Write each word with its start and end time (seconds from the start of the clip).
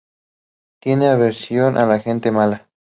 Tiene 0.81 1.09
aversión 1.09 1.77
a 1.77 1.85
la 1.85 1.99
gente 1.99 2.31
mala. 2.31 2.67